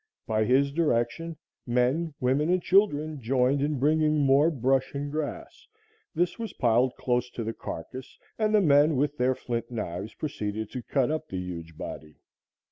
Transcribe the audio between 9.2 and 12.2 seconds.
flint knives proceeded to cut up the huge body.